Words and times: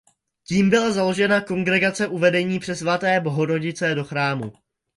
Tím 0.47 0.69
byla 0.69 0.91
založena 0.91 1.41
Kongregace 1.41 2.07
Uvedení 2.07 2.59
přesvaté 2.59 3.19
Bohorodice 3.19 3.95
do 3.95 4.03
chrámu. 4.03 4.51